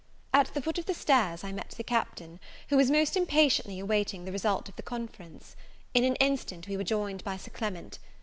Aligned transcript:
At 0.33 0.51
the 0.55 0.63
foot 0.63 0.79
of 0.79 0.87
the 0.87 0.95
stairs 0.95 1.43
I 1.43 1.51
met 1.51 1.75
the 1.77 1.83
Captain, 1.83 2.39
who 2.69 2.75
was 2.77 2.89
most 2.89 3.15
impatiently 3.15 3.83
waiting 3.83 4.25
the 4.25 4.31
result 4.31 4.67
of 4.67 4.75
the 4.75 4.81
conference. 4.81 5.55
In 5.93 6.03
an 6.03 6.15
instant 6.15 6.67
we 6.67 6.75
were 6.75 6.83
joined 6.83 7.23
by 7.23 7.37
Sir 7.37 7.51
Clement. 7.51 7.99